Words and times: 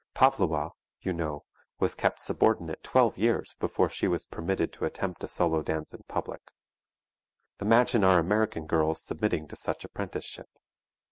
Pavlowa, 0.15 0.71
you 1.01 1.13
know, 1.13 1.45
was 1.79 1.93
kept 1.93 2.19
subordinate 2.19 2.81
twelve 2.81 3.19
years 3.19 3.53
before 3.59 3.87
she 3.87 4.07
was 4.07 4.25
permitted 4.25 4.73
to 4.73 4.85
attempt 4.85 5.23
a 5.23 5.27
solo 5.27 5.61
dance 5.61 5.93
in 5.93 6.01
public. 6.07 6.49
Imagine 7.59 8.03
our 8.03 8.17
American 8.17 8.65
girls 8.65 8.99
submitting 9.03 9.47
to 9.49 9.55
such 9.55 9.85
apprenticeship! 9.85 10.49